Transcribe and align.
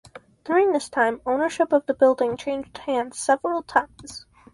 During 0.45 0.71
this 0.71 0.89
time 0.89 1.21
ownership 1.27 1.71
of 1.71 1.85
the 1.85 1.93
building 1.93 2.35
changed 2.35 2.75
hands 2.75 3.19
several 3.19 3.61
times. 3.61 4.25